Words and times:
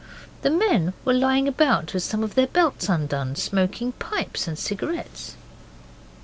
The 0.41 0.49
men 0.49 0.93
were 1.05 1.13
lying 1.13 1.47
about, 1.47 1.93
with 1.93 2.01
some 2.01 2.23
of 2.23 2.33
their 2.33 2.47
belts 2.47 2.89
undone, 2.89 3.35
smoking 3.35 3.91
pipes 3.91 4.47
and 4.47 4.57
cigarettes. 4.57 5.35